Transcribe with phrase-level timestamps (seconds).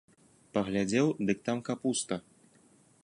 [0.57, 2.15] Паглядзеў, дык там капуста.